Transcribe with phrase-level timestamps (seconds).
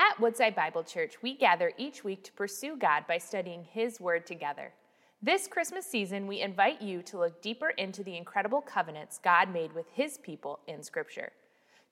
[0.00, 4.24] At Woodside Bible Church, we gather each week to pursue God by studying His Word
[4.24, 4.72] together.
[5.20, 9.74] This Christmas season, we invite you to look deeper into the incredible covenants God made
[9.74, 11.32] with His people in Scripture.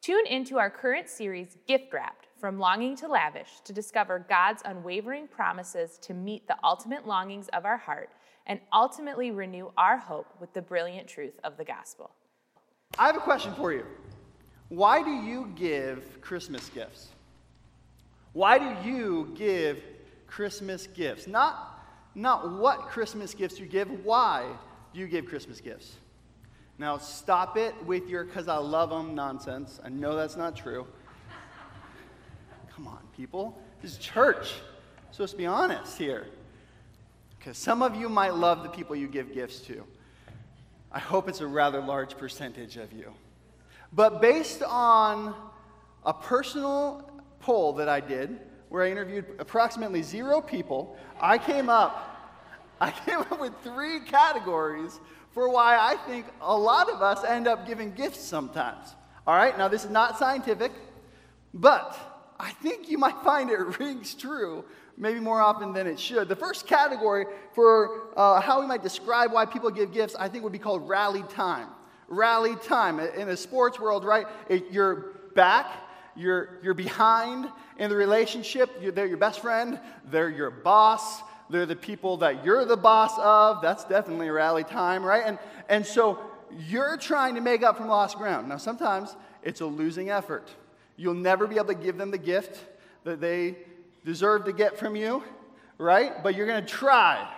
[0.01, 5.29] Tune into our current series, Gift Wrapped From Longing to Lavish, to discover God's unwavering
[5.29, 8.09] promises to meet the ultimate longings of our heart
[8.47, 12.13] and ultimately renew our hope with the brilliant truth of the gospel.
[12.99, 13.85] I have a question for you.
[14.71, 17.09] Why do you give Christmas gifts?
[18.39, 19.83] Why do you give
[20.29, 21.27] Christmas gifts?
[21.27, 21.83] Not,
[22.15, 24.47] not what Christmas gifts you give, why
[24.95, 25.97] do you give Christmas gifts?
[26.79, 29.81] Now, stop it with your because I love them nonsense.
[29.83, 30.87] I know that's not true.
[32.77, 33.61] Come on, people.
[33.83, 34.53] This is church.
[35.09, 36.29] I'm supposed to be honest here.
[37.41, 39.83] Because some of you might love the people you give gifts to.
[40.93, 43.13] I hope it's a rather large percentage of you.
[43.93, 45.35] But based on
[46.07, 47.08] a personal
[47.41, 48.39] poll that I did,
[48.69, 52.15] where I interviewed approximately zero people, I came up
[52.81, 55.01] I came up with three categories
[55.33, 58.95] for why I think a lot of us end up giving gifts sometimes.
[59.27, 60.71] All right, now this is not scientific,
[61.53, 61.99] but
[62.39, 64.65] I think you might find it rings true
[64.99, 66.29] maybe more often than it should.
[66.29, 70.43] The first category for uh, how we might describe why people give gifts, I think,
[70.45, 71.69] would be called rally time.
[72.09, 72.99] Rally time.
[72.99, 75.71] In the sports world, right, it, you're back,
[76.19, 79.79] you're, you're behind in the relationship, you're, they're your best friend,
[80.11, 83.63] they're your boss, they're the people that you're the boss of.
[83.63, 85.23] That's definitely rally time, right?
[85.25, 86.19] And, and so
[86.67, 88.49] you're trying to make up from lost ground.
[88.49, 90.49] Now, sometimes it's a losing effort.
[90.97, 92.59] You'll never be able to give them the gift
[93.05, 93.57] that they
[94.05, 95.23] deserve to get from you,
[95.79, 96.23] right?
[96.23, 97.33] But you're going to try.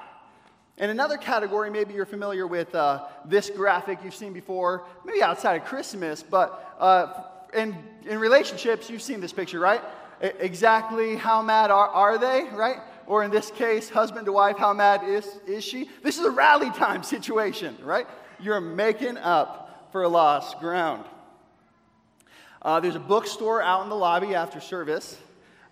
[0.78, 5.60] In another category, maybe you're familiar with uh, this graphic you've seen before, maybe outside
[5.60, 9.82] of Christmas, but uh, in, in relationships, you've seen this picture, right?
[10.20, 12.78] exactly how mad are, are they, right?
[13.06, 15.88] Or in this case, husband to wife, how mad is, is she?
[16.02, 18.06] This is a rally time situation, right?
[18.38, 21.04] You're making up for lost ground.
[22.62, 25.16] Uh, there's a bookstore out in the lobby after service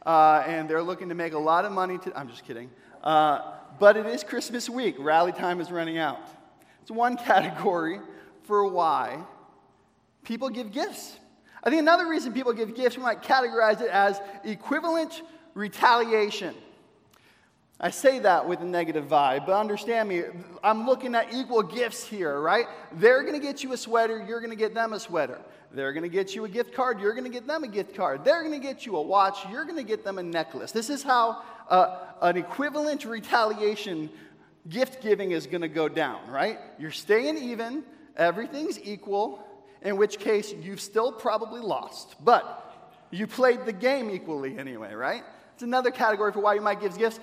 [0.07, 1.99] uh, and they're looking to make a lot of money.
[1.99, 2.71] To, I'm just kidding.
[3.03, 4.97] Uh, but it is Christmas week.
[4.99, 6.21] Rally time is running out.
[6.81, 8.01] It's one category
[8.45, 9.23] for why
[10.25, 11.19] people give gifts.
[11.63, 15.23] I think another reason people give gifts, we might categorize it as equivalent
[15.55, 16.55] retaliation.
[17.81, 20.25] I say that with a negative vibe, but understand me,
[20.65, 22.67] I'm looking at equal gifts here, right?
[22.93, 25.39] They're gonna get you a sweater, you're gonna get them a sweater.
[25.71, 27.01] They're to get you a gift card.
[27.01, 28.25] You're to get them a gift card.
[28.25, 29.39] They're to get you a watch.
[29.51, 30.73] You're to get them a necklace.
[30.73, 34.09] This is how uh, an equivalent retaliation
[34.69, 36.59] gift giving is to go down, right?
[36.79, 37.85] You're staying even,
[38.17, 39.45] everything's equal,
[39.83, 42.17] in which case you've still probably lost.
[42.25, 42.65] But
[43.11, 45.25] you played the game equally anyway, right?
[45.55, 47.21] It's another category for why you might give gifts.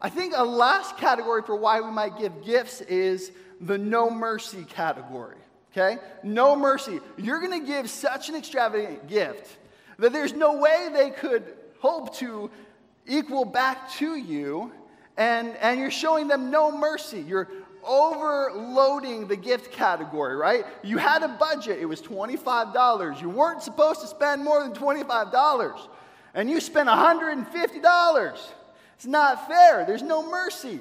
[0.00, 4.64] I think a last category for why we might give gifts is the no mercy
[4.64, 5.36] category
[5.76, 6.00] okay?
[6.22, 7.00] No mercy.
[7.16, 9.58] You're to give such an extravagant gift
[9.98, 12.50] that there's no way they could hope to
[13.06, 14.72] equal back to you,
[15.16, 17.20] and, and you're showing them no mercy.
[17.20, 17.48] You're
[17.86, 20.64] overloading the gift category, right?
[20.82, 23.20] You had a budget, it was $25.
[23.20, 25.88] You weren't supposed to spend more than $25,
[26.34, 28.38] and you spent $150.
[28.96, 29.84] It's not fair.
[29.86, 30.80] There's no mercy.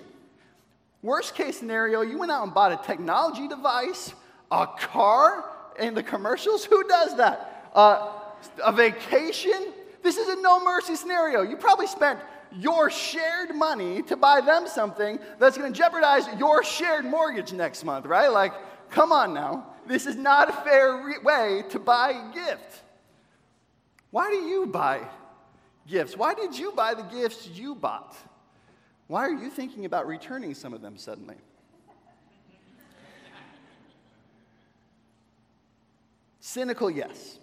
[1.01, 4.13] Worst case scenario, you went out and bought a technology device
[4.51, 5.45] a car
[5.79, 6.65] in the commercials?
[6.65, 7.69] Who does that?
[7.73, 8.11] Uh,
[8.63, 9.73] a vacation?
[10.01, 11.41] This is a no mercy scenario.
[11.41, 12.19] You probably spent
[12.57, 17.83] your shared money to buy them something that's going to jeopardize your shared mortgage next
[17.83, 18.29] month, right?
[18.29, 18.53] Like,
[18.89, 19.67] come on now.
[19.87, 22.81] This is not a fair re- way to buy a gift.
[24.11, 25.01] Why do you buy
[25.87, 26.17] gifts?
[26.17, 28.15] Why did you buy the gifts you bought?
[29.07, 31.35] Why are you thinking about returning some of them suddenly?
[36.39, 37.39] Cynical, yes.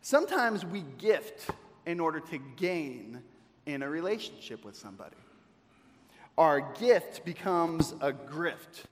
[0.00, 1.50] Sometimes we gift
[1.86, 3.22] in order to gain
[3.68, 5.16] in a relationship with somebody.
[6.38, 8.84] Our gift becomes a grift.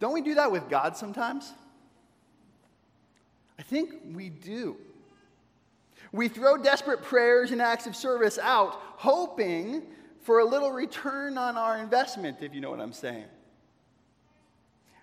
[0.00, 1.52] Don't we do that with God sometimes?
[3.58, 4.78] I think we do.
[6.10, 9.82] We throw desperate prayers and acts of service out, hoping
[10.22, 13.26] for a little return on our investment, if you know what I'm saying.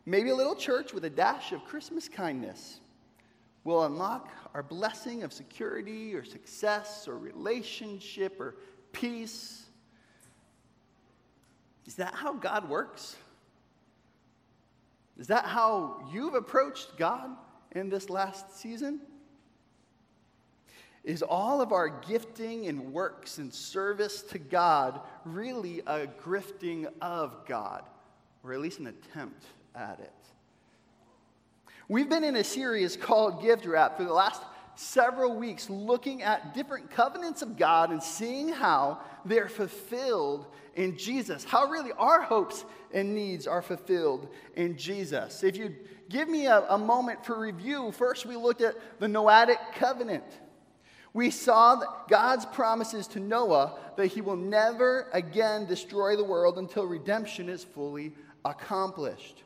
[0.06, 2.80] Maybe a little church with a dash of Christmas kindness
[3.64, 8.56] will unlock our blessing of security or success or relationship or
[8.92, 9.64] peace.
[11.86, 13.16] Is that how God works?
[15.18, 17.32] Is that how you've approached God
[17.72, 19.02] in this last season?
[21.04, 27.46] is all of our gifting and works and service to God really a grifting of
[27.48, 27.84] God,
[28.44, 29.44] or at least an attempt
[29.76, 30.14] at it?
[31.88, 34.44] We've been in a series called Gift Wrap for the last
[34.76, 41.44] several weeks looking at different covenants of God and seeing how they're fulfilled in Jesus,
[41.44, 42.64] how really our hopes
[42.94, 45.44] and needs are fulfilled in Jesus.
[45.44, 45.76] If you
[46.10, 50.24] give me a, a moment for review, first we looked at the Noahic covenant.
[51.14, 56.86] We saw God's promises to Noah that he will never again destroy the world until
[56.86, 58.14] redemption is fully
[58.46, 59.44] accomplished.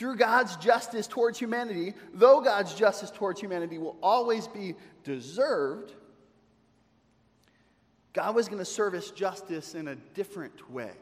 [0.00, 4.74] Through God's justice towards humanity, though God's justice towards humanity will always be
[5.04, 5.92] deserved,
[8.14, 10.92] God was going to service justice in a different way.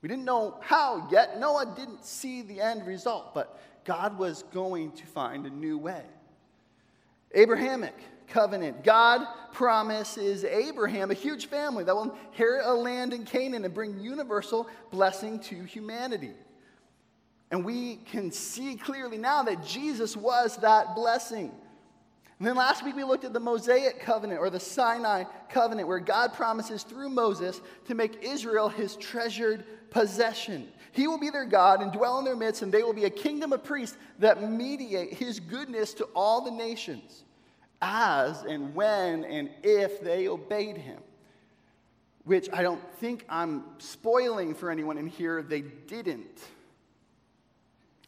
[0.00, 1.38] We didn't know how yet.
[1.38, 6.02] Noah didn't see the end result, but God was going to find a new way.
[7.30, 7.94] Abrahamic
[8.26, 8.82] covenant.
[8.82, 14.00] God promises Abraham a huge family that will inherit a land in Canaan and bring
[14.00, 16.32] universal blessing to humanity.
[17.52, 21.52] And we can see clearly now that Jesus was that blessing.
[22.38, 26.00] And then last week we looked at the Mosaic covenant or the Sinai covenant, where
[26.00, 30.66] God promises through Moses to make Israel his treasured possession.
[30.92, 33.10] He will be their God and dwell in their midst, and they will be a
[33.10, 37.24] kingdom of priests that mediate his goodness to all the nations
[37.82, 41.00] as and when and if they obeyed him.
[42.24, 46.40] Which I don't think I'm spoiling for anyone in here, they didn't.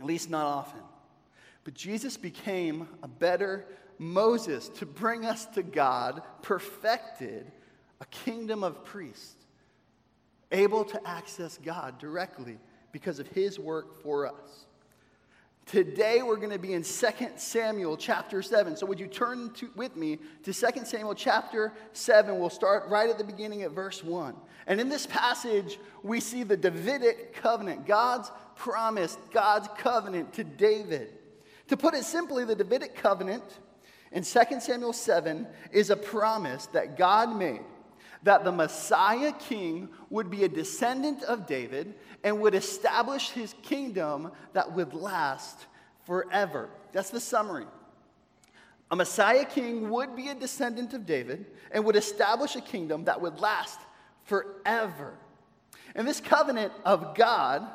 [0.00, 0.80] At least not often.
[1.64, 3.66] But Jesus became a better
[3.98, 7.50] Moses to bring us to God, perfected
[8.00, 9.36] a kingdom of priests,
[10.52, 12.58] able to access God directly
[12.92, 14.66] because of his work for us.
[15.66, 17.06] Today we're going to be in 2
[17.36, 18.76] Samuel chapter 7.
[18.76, 22.38] So would you turn to, with me to 2 Samuel chapter 7?
[22.38, 24.34] We'll start right at the beginning at verse 1.
[24.66, 31.12] And in this passage, we see the Davidic covenant, God's promise, God's covenant to David.
[31.68, 33.44] To put it simply, the Davidic covenant
[34.12, 37.62] in 2 Samuel 7 is a promise that God made
[38.24, 41.94] that the Messiah king would be a descendant of David
[42.24, 45.66] and would establish his kingdom that would last
[46.06, 46.70] forever.
[46.92, 47.66] That's the summary.
[48.90, 53.20] A Messiah king would be a descendant of David and would establish a kingdom that
[53.20, 53.78] would last
[54.24, 55.14] forever.
[55.94, 57.66] And this covenant of God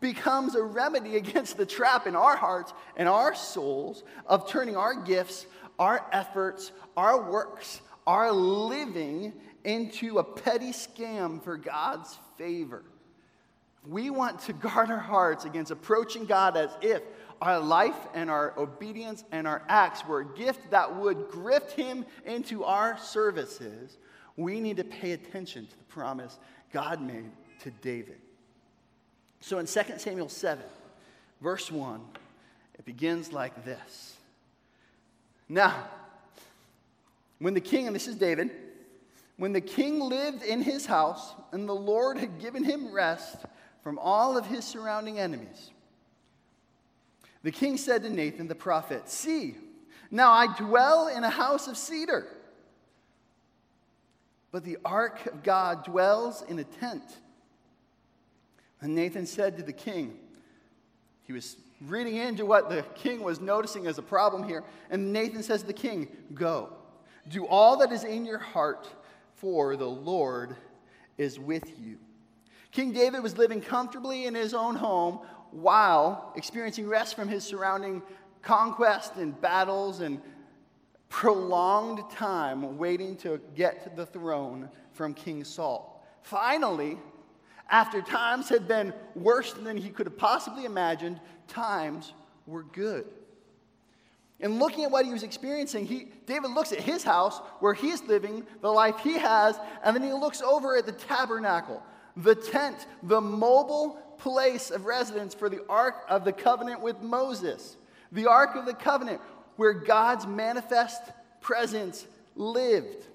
[0.00, 4.94] becomes a remedy against the trap in our hearts and our souls of turning our
[4.94, 5.46] gifts,
[5.78, 9.32] our efforts, our works, our living
[9.64, 12.82] into a petty scam for God's favor.
[13.86, 17.02] We want to guard our hearts against approaching God as if
[17.40, 22.06] our life and our obedience and our acts were a gift that would grift Him
[22.24, 23.98] into our services.
[24.36, 26.38] We need to pay attention to the promise
[26.72, 27.30] God made
[27.60, 28.18] to David.
[29.40, 30.64] So in 2 Samuel 7,
[31.42, 32.00] verse 1,
[32.78, 34.16] it begins like this.
[35.48, 35.74] Now,
[37.38, 38.50] when the king, and this is David,
[39.36, 43.36] when the king lived in his house and the Lord had given him rest
[43.82, 45.70] from all of his surrounding enemies,
[47.42, 49.56] the king said to Nathan the prophet, See,
[50.10, 52.26] now I dwell in a house of cedar,
[54.52, 57.02] but the ark of God dwells in a tent.
[58.80, 60.16] And Nathan said to the king,
[61.24, 64.62] he was reading into what the king was noticing as a problem here.
[64.90, 66.72] And Nathan says to the king, Go,
[67.28, 68.86] do all that is in your heart,
[69.44, 70.56] for the Lord
[71.18, 71.98] is with you.
[72.70, 75.18] King David was living comfortably in his own home
[75.50, 78.00] while experiencing rest from his surrounding
[78.40, 80.18] conquest and battles and
[81.10, 86.02] prolonged time waiting to get the throne from King Saul.
[86.22, 86.96] Finally,
[87.68, 92.14] after times had been worse than he could have possibly imagined, times
[92.46, 93.04] were good.
[94.40, 98.02] And looking at what he was experiencing, he, David looks at his house where he's
[98.02, 101.82] living, the life he has, and then he looks over at the tabernacle,
[102.16, 107.76] the tent, the mobile place of residence for the Ark of the Covenant with Moses,
[108.12, 109.20] the Ark of the Covenant
[109.56, 111.02] where God's manifest
[111.40, 113.06] presence lived.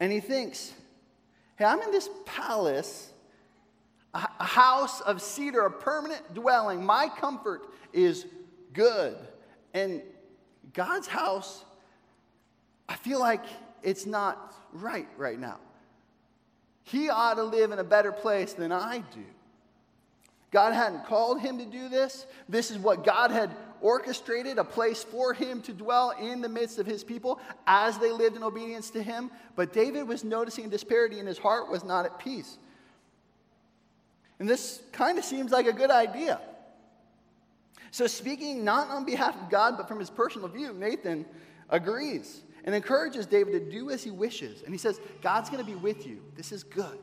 [0.00, 0.72] And he thinks,
[1.56, 3.12] hey, I'm in this palace,
[4.14, 6.84] a house of cedar, a permanent dwelling.
[6.84, 7.62] My comfort
[7.92, 8.26] is
[8.78, 9.16] good.
[9.74, 10.02] And
[10.72, 11.64] God's house,
[12.88, 13.42] I feel like
[13.82, 15.58] it's not right right now.
[16.84, 19.24] He ought to live in a better place than I do.
[20.52, 22.24] God hadn't called him to do this.
[22.48, 26.78] This is what God had orchestrated a place for him to dwell in the midst
[26.78, 29.30] of his people as they lived in obedience to him.
[29.56, 32.56] But David was noticing a disparity, and his heart was not at peace.
[34.38, 36.40] And this kind of seems like a good idea.
[37.90, 41.24] So, speaking not on behalf of God, but from his personal view, Nathan
[41.70, 44.62] agrees and encourages David to do as he wishes.
[44.62, 46.20] And he says, God's going to be with you.
[46.36, 46.98] This is good.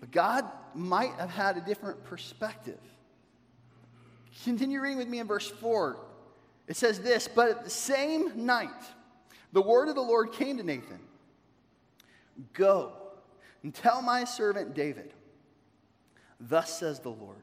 [0.00, 0.44] But God
[0.74, 2.80] might have had a different perspective.
[4.44, 5.98] Continue reading with me in verse 4.
[6.68, 8.68] It says this But at the same night,
[9.52, 11.00] the word of the Lord came to Nathan
[12.52, 12.92] Go
[13.62, 15.12] and tell my servant David,
[16.40, 17.41] Thus says the Lord,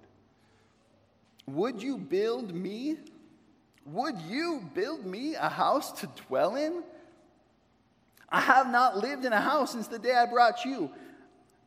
[1.53, 2.98] Would you build me?
[3.86, 6.84] Would you build me a house to dwell in?
[8.29, 10.91] I have not lived in a house since the day I brought you,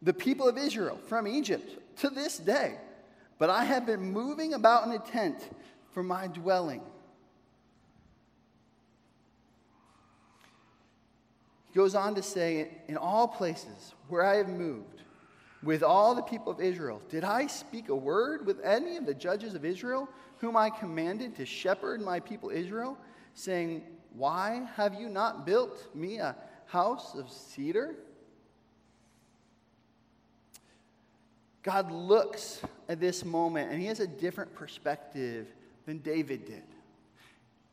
[0.01, 2.79] the people of Israel, from Egypt to this day,
[3.39, 5.49] but I have been moving about in a tent
[5.91, 6.83] for my dwelling.
[11.73, 15.03] He goes on to say, In all places where I have moved,
[15.63, 19.15] with all the people of Israel, did I speak a word with any of the
[19.15, 22.99] judges of Israel, whom I commanded to shepherd my people Israel,
[23.35, 23.83] saying,
[24.15, 27.95] Why have you not built me a house of cedar?
[31.63, 35.47] God looks at this moment and he has a different perspective
[35.87, 36.65] than David did.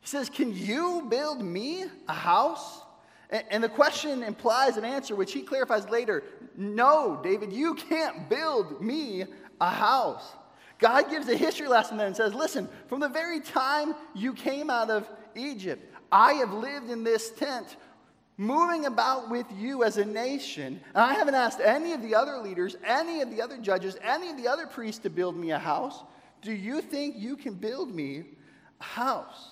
[0.01, 2.83] He says, Can you build me a house?
[3.29, 6.23] And the question implies an answer, which he clarifies later
[6.57, 9.25] No, David, you can't build me
[9.61, 10.33] a house.
[10.79, 14.69] God gives a history lesson then and says, Listen, from the very time you came
[14.69, 17.75] out of Egypt, I have lived in this tent
[18.37, 20.79] moving about with you as a nation.
[20.95, 24.29] And I haven't asked any of the other leaders, any of the other judges, any
[24.29, 26.03] of the other priests to build me a house.
[26.41, 28.23] Do you think you can build me
[28.79, 29.51] a house?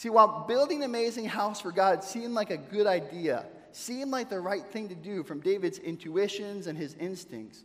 [0.00, 4.30] See, while building an amazing house for God seemed like a good idea, seemed like
[4.30, 7.64] the right thing to do from David's intuitions and his instincts,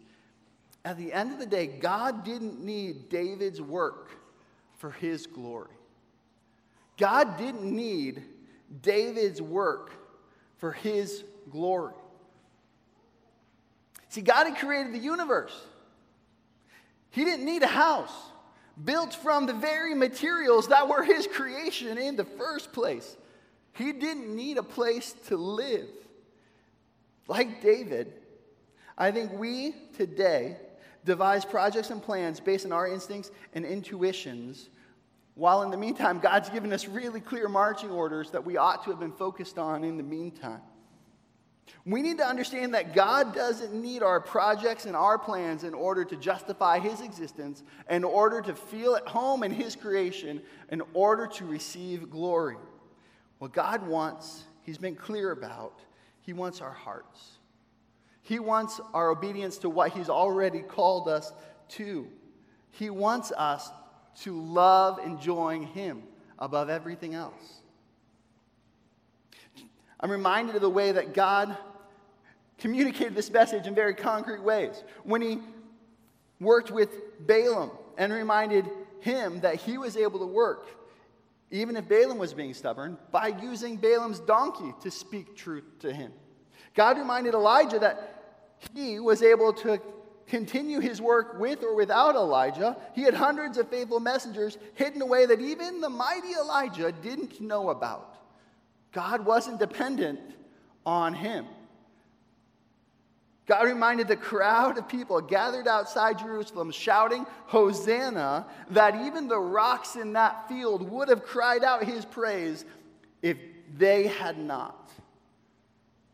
[0.83, 4.09] at the end of the day, God didn't need David's work
[4.79, 5.71] for his glory.
[6.97, 8.21] God didn't need
[8.81, 9.93] David's work
[10.57, 11.93] for his glory.
[14.09, 15.57] See, God had created the universe.
[17.11, 18.11] He didn't need a house
[18.84, 23.17] built from the very materials that were his creation in the first place.
[23.74, 25.88] He didn't need a place to live.
[27.27, 28.13] Like David,
[28.98, 30.58] I think we today
[31.03, 34.70] devise projects and plans based on our instincts and intuitions
[35.36, 38.89] while in the meantime, God's given us really clear marching orders that we ought to
[38.89, 40.62] have been focused on in the meantime.
[41.86, 46.03] We need to understand that God doesn't need our projects and our plans in order
[46.05, 51.27] to justify His existence, in order to feel at home in His creation, in order
[51.27, 52.57] to receive glory.
[53.38, 55.79] What God wants, He's been clear about,
[56.22, 57.38] He wants our hearts.
[58.22, 61.31] He wants our obedience to what He's already called us
[61.69, 62.07] to.
[62.72, 63.69] He wants us
[64.22, 66.01] to love enjoying Him
[66.39, 67.62] above everything else.
[70.05, 71.57] I'm reminded of the way that God
[72.59, 74.83] communicated this message in very concrete ways.
[75.03, 75.39] When He
[76.39, 76.91] worked with
[77.25, 78.69] Balaam and reminded
[79.00, 80.67] him that he was able to work,
[81.50, 86.12] even if Balaam was being stubborn, by using Balaam's donkey to speak truth to him.
[86.75, 88.35] God reminded Elijah that
[88.75, 89.81] he was able to
[90.27, 92.77] continue his work with or without Elijah.
[92.93, 97.71] He had hundreds of faithful messengers hidden away that even the mighty Elijah didn't know
[97.71, 98.14] about.
[98.95, 100.21] God wasn't dependent
[100.85, 101.45] on him.
[103.45, 109.97] God reminded the crowd of people gathered outside Jerusalem shouting, Hosanna, that even the rocks
[109.97, 112.63] in that field would have cried out his praise
[113.21, 113.37] if
[113.77, 114.89] they had not.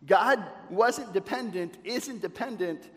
[0.08, 2.90] God wasn't dependent, isn't dependent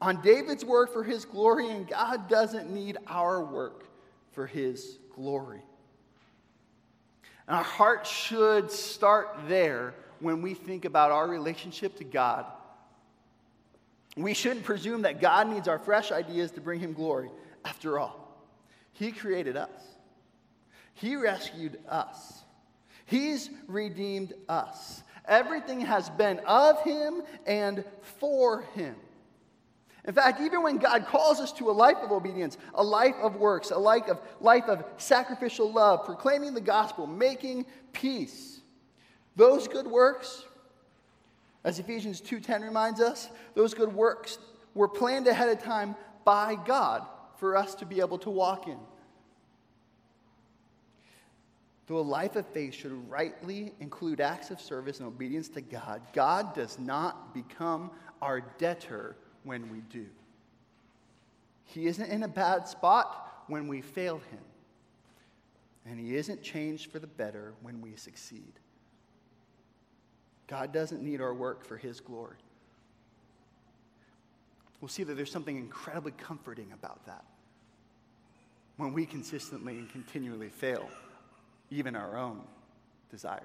[0.00, 3.82] on David's work for his glory, and God doesn't need our work
[4.30, 5.62] for his glory.
[7.46, 12.46] And our heart should start there when we think about our relationship to God.
[14.16, 17.30] We shouldn't presume that God needs our fresh ideas to bring him glory.
[17.64, 18.20] After all,
[18.92, 19.70] he created us,
[20.94, 22.44] he rescued us,
[23.06, 25.02] he's redeemed us.
[25.26, 27.82] Everything has been of him and
[28.18, 28.94] for him.
[30.06, 33.36] In fact, even when God calls us to a life of obedience, a life of
[33.36, 38.60] works, a life of, life of sacrificial love, proclaiming the gospel, making peace,
[39.36, 40.44] those good works,
[41.64, 44.38] as Ephesians 2:10 reminds us, those good works
[44.74, 48.68] were planned ahead of time by God for for us to be able to walk
[48.68, 48.78] in.
[51.86, 56.00] Though a life of faith should rightly include acts of service and obedience to God,
[56.14, 57.90] God does not become
[58.22, 60.06] our debtor when we do.
[61.66, 64.40] He isn't in a bad spot when we fail Him,
[65.86, 68.52] and He isn't changed for the better when we succeed.
[70.46, 72.36] God doesn't need our work for His glory.
[74.80, 77.24] We'll see that there's something incredibly comforting about that
[78.76, 80.88] when we consistently and continually fail
[81.70, 82.42] even our own
[83.10, 83.42] desires.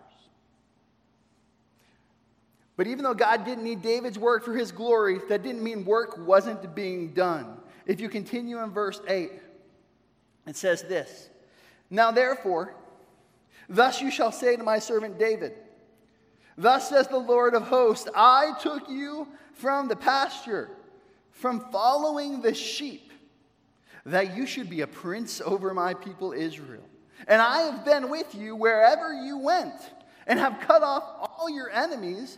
[2.80, 6.18] But even though God didn't need David's work for his glory, that didn't mean work
[6.26, 7.58] wasn't being done.
[7.86, 9.34] If you continue in verse 8,
[10.48, 11.30] it says this
[11.90, 12.74] Now therefore,
[13.68, 15.56] thus you shall say to my servant David,
[16.58, 20.70] Thus says the Lord of hosts, I took you from the pasture,
[21.32, 23.12] from following the sheep,
[24.06, 26.88] that you should be a prince over my people Israel.
[27.28, 29.76] And I have been with you wherever you went,
[30.26, 32.38] and have cut off all your enemies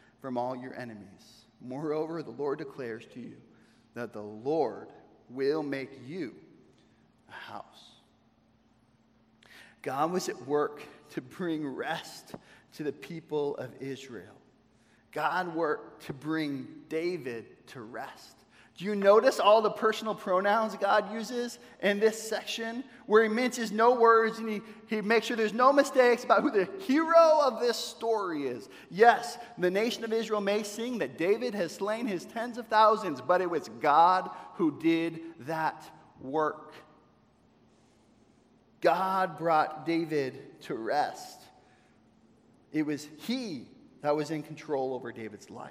[0.21, 1.45] from all your enemies.
[1.61, 3.35] Moreover, the Lord declares to you
[3.93, 4.87] that the Lord
[5.29, 6.33] will make you
[7.29, 7.91] a house.
[9.81, 12.35] God was at work to bring rest
[12.73, 14.35] to the people of Israel.
[15.11, 18.40] God worked to bring David to rest.
[18.81, 23.71] Do you notice all the personal pronouns God uses in this section where he minces
[23.71, 27.59] no words and he, he makes sure there's no mistakes about who the hero of
[27.59, 28.69] this story is?
[28.89, 33.21] Yes, the nation of Israel may sing that David has slain his tens of thousands,
[33.21, 35.87] but it was God who did that
[36.19, 36.73] work.
[38.81, 41.39] God brought David to rest.
[42.73, 43.67] It was he
[44.01, 45.69] that was in control over David's life.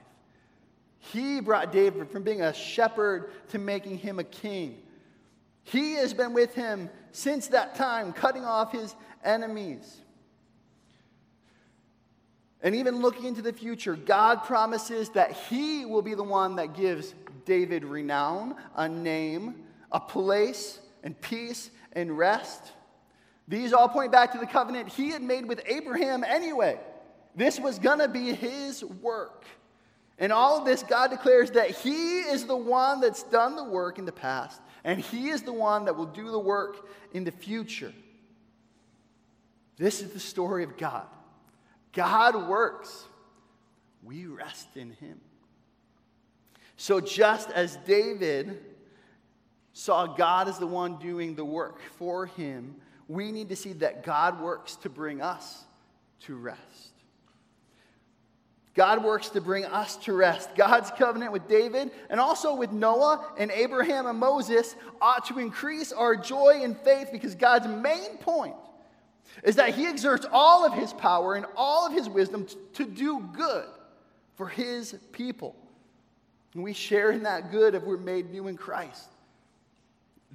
[1.01, 4.83] He brought David from being a shepherd to making him a king.
[5.65, 10.01] He has been with him since that time, cutting off his enemies.
[12.63, 16.75] And even looking into the future, God promises that He will be the one that
[16.75, 17.15] gives
[17.47, 22.73] David renown, a name, a place, and peace and rest.
[23.49, 26.79] These all point back to the covenant He had made with Abraham anyway.
[27.35, 29.47] This was going to be His work.
[30.21, 33.99] In all of this, God declares that He is the one that's done the work
[33.99, 37.33] in the past, and He is the one that will do the work in the
[37.33, 37.93] future.
[39.77, 41.07] This is the story of God.
[41.93, 43.07] God works,
[44.05, 45.21] we rest in Him.
[46.77, 48.59] So, just as David
[49.73, 52.77] saw God as the one doing the work for him,
[53.09, 55.65] we need to see that God works to bring us
[56.21, 56.90] to rest.
[58.81, 60.57] God works to bring us to rest.
[60.57, 65.93] God's covenant with David and also with Noah and Abraham and Moses ought to increase
[65.93, 68.55] our joy and faith because God's main point
[69.45, 73.21] is that He exerts all of His power and all of His wisdom to do
[73.35, 73.67] good
[74.37, 75.55] for His people.
[76.55, 79.11] And we share in that good if we're made new in Christ.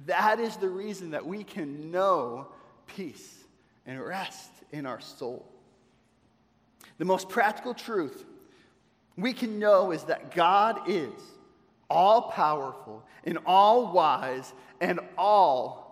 [0.06, 2.46] That is the reason that we can know
[2.86, 3.42] peace
[3.86, 5.44] and rest in our soul.
[6.98, 8.24] The most practical truth
[9.16, 11.12] we can know is that God is
[11.88, 15.86] all powerful and all wise and all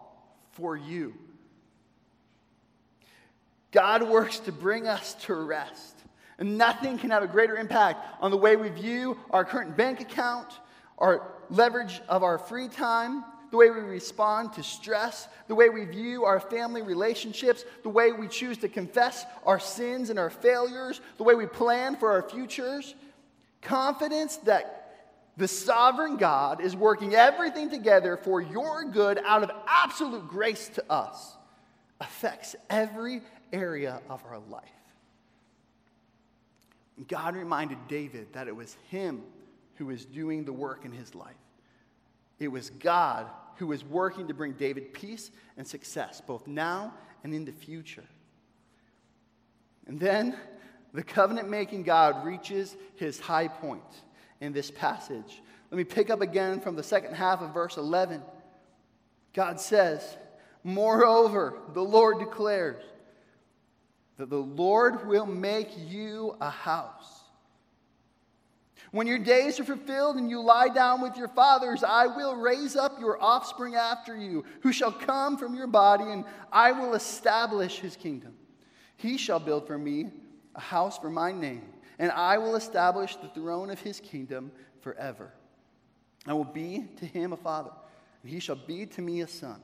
[0.52, 1.14] for you.
[3.72, 5.94] God works to bring us to rest.
[6.38, 10.00] And nothing can have a greater impact on the way we view our current bank
[10.00, 10.48] account,
[10.98, 15.84] our leverage of our free time, the way we respond to stress, the way we
[15.84, 21.00] view our family relationships, the way we choose to confess our sins and our failures,
[21.18, 22.96] the way we plan for our futures.
[23.64, 24.80] Confidence that
[25.36, 30.92] the sovereign God is working everything together for your good out of absolute grace to
[30.92, 31.36] us
[32.00, 33.20] affects every
[33.52, 34.62] area of our life.
[37.08, 39.22] God reminded David that it was him
[39.76, 41.34] who was doing the work in his life.
[42.38, 47.34] It was God who was working to bring David peace and success, both now and
[47.34, 48.04] in the future.
[49.86, 50.36] And then
[50.94, 53.82] the covenant making God reaches his high point
[54.40, 55.42] in this passage.
[55.70, 58.22] Let me pick up again from the second half of verse 11.
[59.34, 60.16] God says,
[60.62, 62.82] Moreover, the Lord declares
[64.18, 67.22] that the Lord will make you a house.
[68.92, 72.76] When your days are fulfilled and you lie down with your fathers, I will raise
[72.76, 77.80] up your offspring after you, who shall come from your body, and I will establish
[77.80, 78.34] his kingdom.
[78.96, 80.12] He shall build for me
[80.54, 81.62] a house for my name,
[81.98, 85.32] and I will establish the throne of his kingdom forever.
[86.26, 87.70] I will be to him a father,
[88.22, 89.60] and he shall be to me a son.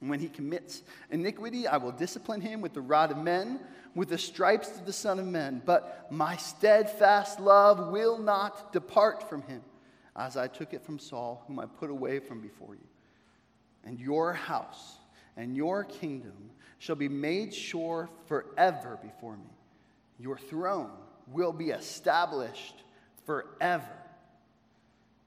[0.00, 3.60] And when he commits iniquity, I will discipline him with the rod of men,
[3.94, 5.62] with the stripes of the Son of Men.
[5.64, 9.62] But my steadfast love will not depart from him,
[10.16, 12.88] as I took it from Saul, whom I put away from before you.
[13.84, 14.96] And your house
[15.36, 19.50] and your kingdom shall be made sure forever before me.
[20.18, 20.90] Your throne
[21.28, 22.74] will be established
[23.26, 23.88] forever.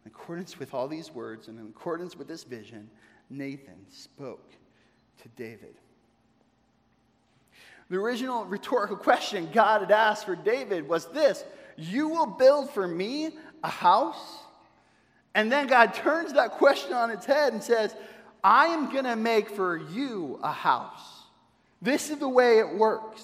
[0.06, 2.90] In accordance with all these words and in accordance with this vision,
[3.30, 4.52] Nathan spoke
[5.24, 5.76] to David.
[7.90, 11.44] The original rhetorical question God had asked for David was this
[11.78, 13.32] You will build for me
[13.64, 14.40] a house?
[15.34, 17.94] And then God turns that question on its head and says,
[18.42, 21.24] I am going to make for you a house.
[21.82, 23.22] This is the way it works.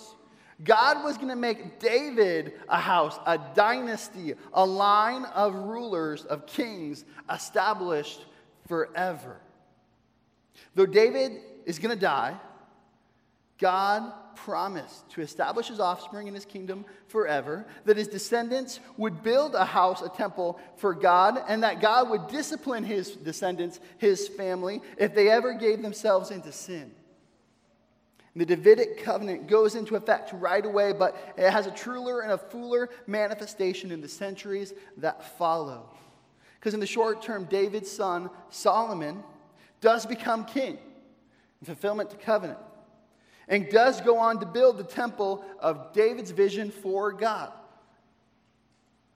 [0.63, 6.45] God was going to make David a house, a dynasty, a line of rulers, of
[6.45, 8.25] kings established
[8.67, 9.37] forever.
[10.75, 12.37] Though David is going to die,
[13.57, 19.53] God promised to establish his offspring in his kingdom forever, that his descendants would build
[19.55, 24.81] a house, a temple for God, and that God would discipline his descendants, his family,
[24.97, 26.91] if they ever gave themselves into sin.
[28.35, 32.37] The Davidic covenant goes into effect right away, but it has a truer and a
[32.37, 35.89] fuller manifestation in the centuries that follow.
[36.59, 39.23] Because in the short term, David's son, Solomon,
[39.81, 40.77] does become king
[41.59, 42.59] in fulfillment to covenant
[43.47, 47.51] and does go on to build the temple of David's vision for God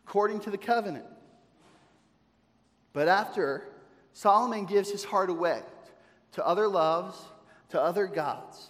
[0.06, 1.06] according to the covenant.
[2.92, 3.64] But after,
[4.14, 5.62] Solomon gives his heart away
[6.34, 7.18] to other loves,
[7.70, 8.70] to other gods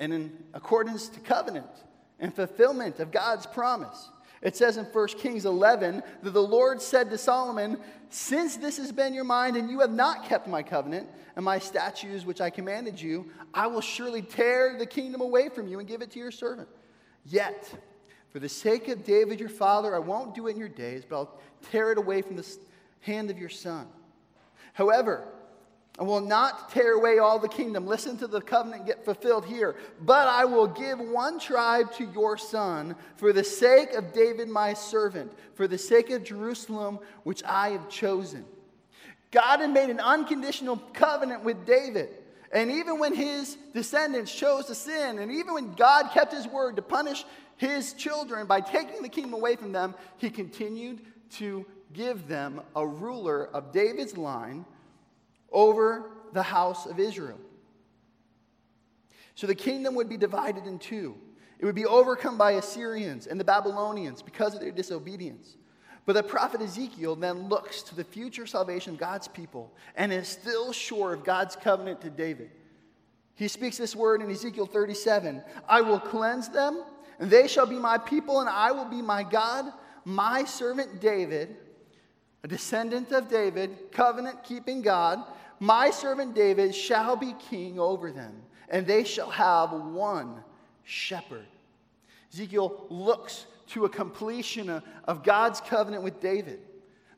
[0.00, 1.70] and in accordance to covenant
[2.18, 4.08] and fulfillment of God's promise.
[4.42, 8.90] It says in 1 Kings 11 that the Lord said to Solomon, Since this has
[8.90, 12.48] been your mind and you have not kept my covenant and my statutes which I
[12.48, 16.18] commanded you, I will surely tear the kingdom away from you and give it to
[16.18, 16.68] your servant.
[17.26, 17.70] Yet,
[18.30, 21.16] for the sake of David your father, I won't do it in your days, but
[21.16, 22.46] I'll tear it away from the
[23.00, 23.86] hand of your son.
[24.72, 25.28] However,
[26.00, 27.86] I will not tear away all the kingdom.
[27.86, 29.76] Listen to the covenant get fulfilled here.
[30.00, 34.72] But I will give one tribe to your son for the sake of David my
[34.72, 38.46] servant, for the sake of Jerusalem, which I have chosen.
[39.30, 42.08] God had made an unconditional covenant with David.
[42.50, 46.76] And even when his descendants chose to sin, and even when God kept his word
[46.76, 47.26] to punish
[47.58, 52.86] his children by taking the kingdom away from them, he continued to give them a
[52.86, 54.64] ruler of David's line
[55.50, 57.38] over the house of Israel.
[59.34, 61.16] So the kingdom would be divided in two.
[61.58, 65.56] It would be overcome by Assyrians and the Babylonians because of their disobedience.
[66.06, 70.28] But the prophet Ezekiel then looks to the future salvation of God's people and is
[70.28, 72.50] still sure of God's covenant to David.
[73.34, 76.82] He speaks this word in Ezekiel 37 I will cleanse them,
[77.18, 79.66] and they shall be my people, and I will be my God.
[80.04, 81.56] My servant David,
[82.42, 85.22] a descendant of David, covenant keeping God,
[85.60, 88.34] my servant David shall be king over them,
[88.70, 90.42] and they shall have one
[90.84, 91.46] shepherd.
[92.32, 96.60] Ezekiel looks to a completion of God's covenant with David.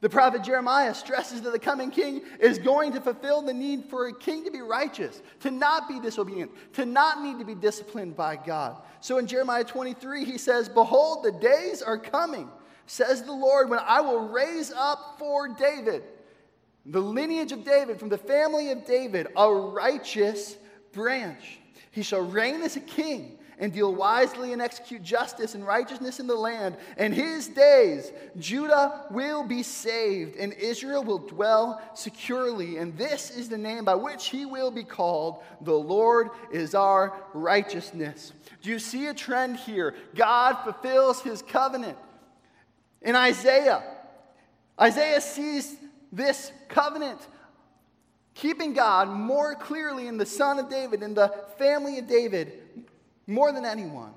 [0.00, 4.08] The prophet Jeremiah stresses that the coming king is going to fulfill the need for
[4.08, 8.16] a king to be righteous, to not be disobedient, to not need to be disciplined
[8.16, 8.82] by God.
[9.00, 12.48] So in Jeremiah 23, he says, Behold, the days are coming,
[12.86, 16.02] says the Lord, when I will raise up for David
[16.84, 20.56] the lineage of David, from the family of David, a righteous
[20.92, 21.58] branch.
[21.90, 26.26] He shall reign as a king and deal wisely and execute justice and righteousness in
[26.26, 26.76] the land.
[26.96, 32.78] And his days, Judah will be saved, and Israel will dwell securely.
[32.78, 37.14] And this is the name by which he will be called The Lord is our
[37.34, 38.32] righteousness.
[38.62, 39.94] Do you see a trend here?
[40.16, 41.98] God fulfills his covenant.
[43.00, 43.84] In Isaiah,
[44.80, 45.76] Isaiah sees
[46.12, 47.18] this covenant,
[48.34, 52.52] keeping God more clearly in the son of David, in the family of David,
[53.26, 54.12] more than anyone.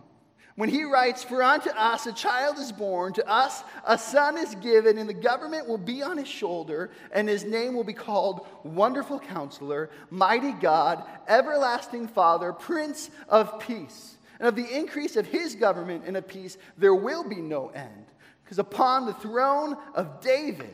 [0.58, 4.56] when he writes, For unto us a child is born, to us a son is
[4.56, 8.48] given, and the government will be on his shoulder, and his name will be called
[8.64, 14.18] Wonderful Counselor, Mighty God, Everlasting Father, Prince of Peace.
[14.40, 18.06] And of the increase of his government and of peace, there will be no end.
[18.44, 20.74] Because upon the throne of David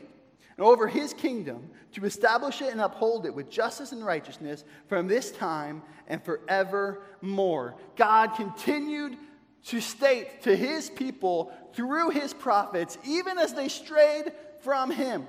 [0.56, 5.08] and over his kingdom, to establish it and uphold it with justice and righteousness from
[5.08, 7.76] this time and forevermore.
[7.96, 9.16] God continued
[9.64, 15.26] to state to his people through his prophets, even as they strayed from him,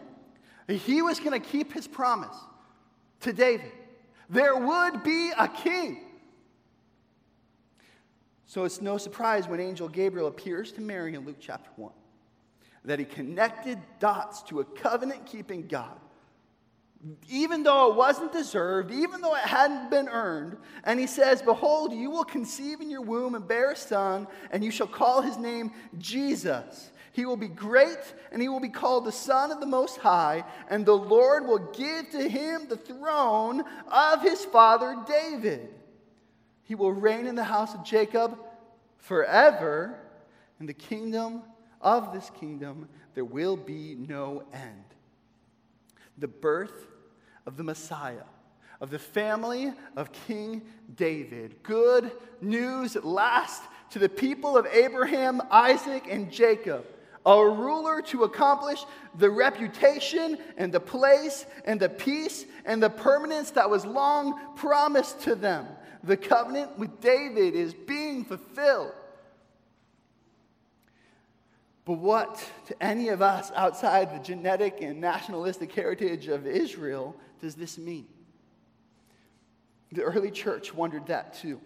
[0.68, 2.36] he was going to keep his promise
[3.22, 3.72] to David.
[4.30, 6.06] There would be a king.
[8.46, 11.92] So it's no surprise when angel Gabriel appears to Mary in Luke chapter 1
[12.86, 16.00] that he connected dots to a covenant keeping God
[17.30, 20.58] even though it wasn't deserved, even though it hadn't been earned.
[20.84, 24.64] And he says, Behold, you will conceive in your womb and bear a son, and
[24.64, 26.92] you shall call his name Jesus.
[27.12, 28.00] He will be great,
[28.32, 31.72] and he will be called the Son of the Most High, and the Lord will
[31.74, 35.70] give to him the throne of his father David.
[36.64, 38.40] He will reign in the house of Jacob
[38.98, 40.00] forever,
[40.60, 41.44] and the kingdom
[41.84, 44.84] of this kingdom there will be no end.
[46.18, 46.88] The birth
[47.46, 48.24] of the Messiah,
[48.82, 50.64] of the family of King
[50.96, 51.62] David.
[51.64, 56.86] Good news at last to the people of Abraham, Isaac, and Jacob.
[57.26, 58.84] A ruler to accomplish
[59.18, 65.22] the reputation and the place and the peace and the permanence that was long promised
[65.22, 65.68] to them.
[66.04, 68.92] The covenant with David is being fulfilled.
[71.86, 77.56] But what, to any of us outside the genetic and nationalistic heritage of Israel, does
[77.56, 78.08] this mean?
[79.92, 81.60] The early church wondered that too.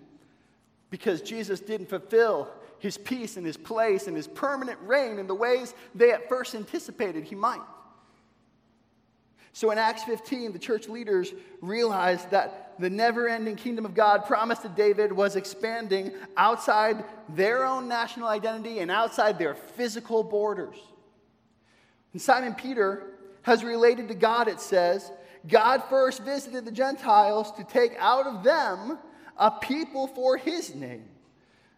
[0.90, 2.50] Because Jesus didn't fulfill
[2.80, 6.56] his peace and his place and his permanent reign in the ways they at first
[6.56, 7.62] anticipated he might.
[9.54, 14.26] So in Acts 15, the church leaders realized that the never ending kingdom of God
[14.26, 20.78] promised to David was expanding outside their own national identity and outside their physical borders.
[22.14, 23.04] And Simon Peter
[23.44, 25.12] has related to God, it says,
[25.48, 28.98] God first visited the Gentiles to take out of them
[29.38, 31.06] a people for his name.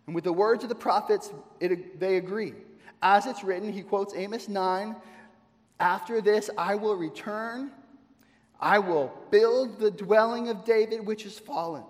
[0.05, 2.53] And with the words of the prophets, it, they agree.
[3.01, 4.95] As it's written, he quotes Amos 9
[5.79, 7.71] after this, I will return.
[8.59, 11.83] I will build the dwelling of David, which is fallen.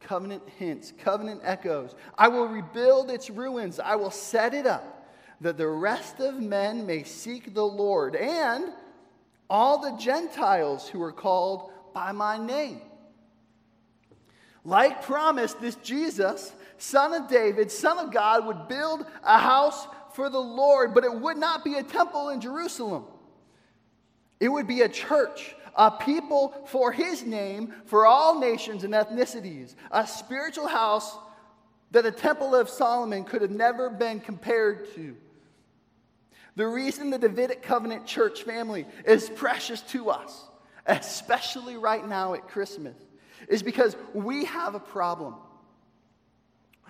[0.00, 1.94] Covenant hints, covenant echoes.
[2.16, 3.80] I will rebuild its ruins.
[3.80, 5.08] I will set it up
[5.40, 8.66] that the rest of men may seek the Lord and
[9.48, 12.80] all the Gentiles who are called by my name.
[14.64, 20.28] Like promised, this Jesus, son of David, son of God, would build a house for
[20.28, 23.04] the Lord, but it would not be a temple in Jerusalem.
[24.38, 29.74] It would be a church, a people for his name, for all nations and ethnicities,
[29.90, 31.16] a spiritual house
[31.90, 35.16] that the Temple of Solomon could have never been compared to.
[36.56, 40.44] The reason the Davidic covenant church family is precious to us,
[40.86, 42.96] especially right now at Christmas,
[43.48, 45.34] is because we have a problem.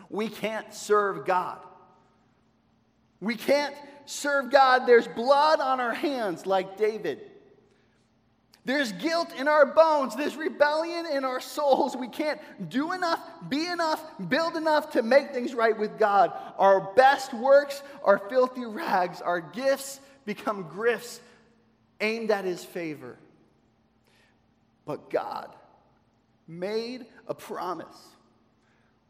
[0.09, 1.59] We can't serve God.
[3.21, 3.75] We can't
[4.07, 4.87] serve God.
[4.87, 7.30] There's blood on our hands, like David.
[8.65, 10.15] There's guilt in our bones.
[10.15, 11.97] There's rebellion in our souls.
[11.97, 16.33] We can't do enough, be enough, build enough to make things right with God.
[16.59, 19.23] Our best works are filthy rags.
[19.23, 21.21] Our gifts become grifts
[22.01, 23.17] aimed at His favor.
[24.85, 25.55] But God
[26.47, 28.09] made a promise,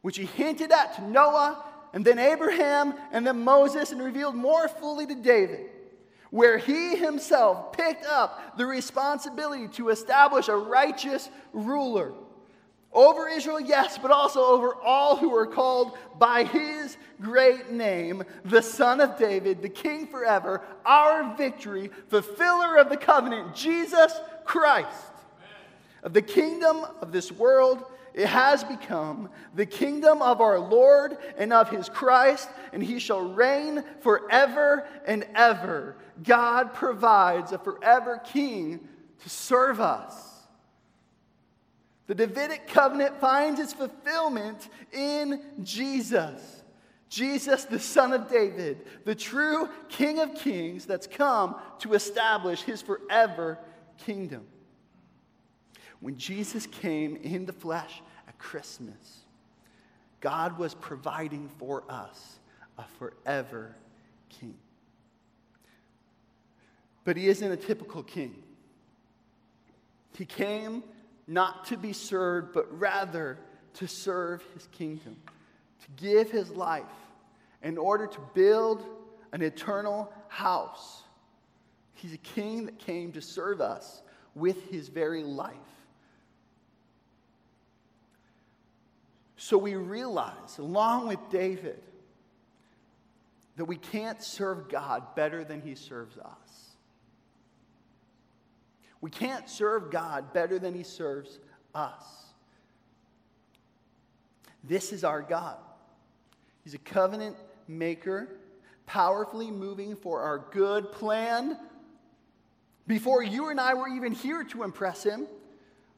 [0.03, 4.69] which He hinted at to Noah and then Abraham, and then Moses, and revealed more
[4.69, 5.71] fully to David,
[6.31, 12.13] where he himself picked up the responsibility to establish a righteous ruler
[12.93, 18.63] over Israel, yes, but also over all who are called by his great name, the
[18.63, 24.13] Son of David, the King forever, our victory, fulfiller of the covenant, Jesus
[24.45, 24.89] Christ.
[26.03, 31.53] Of the kingdom of this world it has become the kingdom of our Lord and
[31.53, 35.97] of his Christ, and he shall reign forever and ever.
[36.23, 38.81] God provides a forever king
[39.23, 40.15] to serve us.
[42.07, 46.65] The Davidic covenant finds its fulfillment in Jesus.
[47.09, 52.83] Jesus, the Son of David, the true King of Kings that's come to establish his
[52.83, 53.59] forever
[53.99, 54.47] kingdom
[56.01, 59.21] when Jesus came in the flesh at Christmas,
[60.21, 62.39] God was providing for us
[62.79, 63.75] a forever
[64.29, 64.57] king.
[67.05, 68.43] But he isn't a typical king.
[70.17, 70.83] He came
[71.27, 73.39] not to be served, but rather
[73.75, 75.17] to serve his kingdom,
[75.81, 76.85] to give his life
[77.63, 78.85] in order to build
[79.33, 81.05] an eternal house.
[81.95, 84.03] He's a king that came to serve us
[84.35, 85.55] with his very life.
[89.43, 91.81] So we realize, along with David,
[93.57, 96.75] that we can't serve God better than he serves us.
[99.01, 101.39] We can't serve God better than he serves
[101.75, 102.05] us.
[104.63, 105.57] This is our God.
[106.63, 108.29] He's a covenant maker,
[108.85, 111.57] powerfully moving for our good plan.
[112.87, 115.27] Before you and I were even here to impress him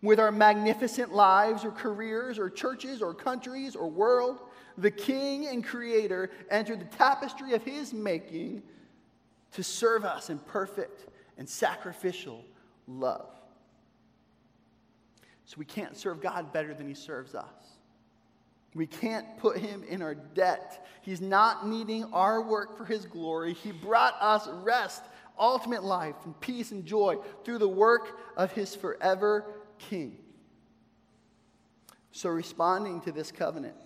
[0.02, 4.40] with our magnificent lives or careers or churches or countries or world,
[4.76, 8.62] the King and Creator entered the tapestry of his making
[9.52, 11.06] to serve us in perfect
[11.38, 12.44] and sacrificial
[12.88, 13.28] love.
[15.44, 17.46] So we can't serve God better than he serves us.
[18.74, 20.86] We can't put him in our debt.
[21.02, 23.52] He's not needing our work for his glory.
[23.52, 25.02] He brought us rest,
[25.38, 29.44] ultimate life, and peace and joy through the work of his forever
[29.88, 30.18] king.
[32.12, 33.76] So, responding to this covenant,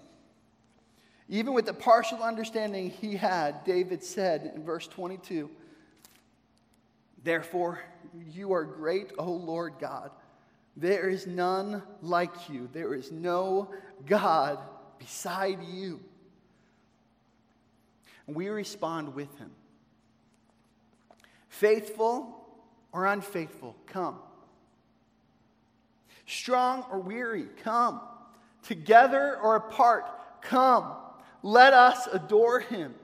[1.29, 5.51] even with the partial understanding he had, David said in verse 22
[7.23, 7.81] Therefore,
[8.33, 10.11] you are great, O Lord God.
[10.77, 13.73] There is none like you, there is no
[14.07, 14.59] God
[14.99, 16.01] beside you.
[18.27, 19.51] We respond with him.
[21.49, 22.45] Faithful
[22.93, 24.19] or unfaithful, come.
[26.27, 28.01] Strong or weary, come.
[28.63, 30.05] Together or apart,
[30.43, 30.93] come.
[31.43, 32.95] Let us adore him.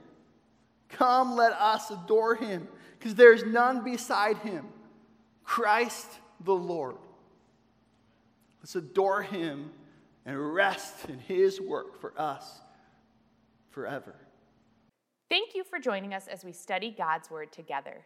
[0.89, 2.67] Come, let us adore him,
[2.99, 4.65] because there's none beside him.
[5.43, 6.07] Christ
[6.43, 6.95] the Lord.
[8.61, 9.71] Let's adore him
[10.25, 12.61] and rest in his work for us
[13.71, 14.15] forever.
[15.29, 18.05] Thank you for joining us as we study God's Word together.